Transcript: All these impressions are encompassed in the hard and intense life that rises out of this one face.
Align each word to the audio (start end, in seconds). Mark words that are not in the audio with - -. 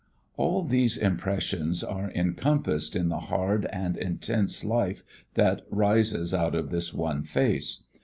All 0.35 0.63
these 0.63 0.97
impressions 0.97 1.83
are 1.83 2.09
encompassed 2.15 2.95
in 2.95 3.09
the 3.09 3.19
hard 3.19 3.67
and 3.71 3.95
intense 3.95 4.63
life 4.63 5.03
that 5.35 5.61
rises 5.69 6.33
out 6.33 6.55
of 6.55 6.71
this 6.71 6.91
one 6.91 7.21
face. 7.21 7.85